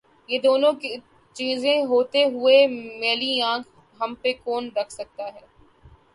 یہ 0.29 0.39
دونوں 0.39 0.71
چیزیں 1.35 1.83
ہوتے 1.85 2.23
ہوئے 2.25 2.65
میلی 2.99 3.41
آنکھ 3.43 3.69
ہم 3.99 4.13
پہ 4.21 4.33
کون 4.43 4.69
رکھ 4.75 4.91
سکتاہے؟ 4.91 5.45